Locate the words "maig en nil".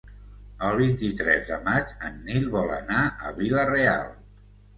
1.67-2.49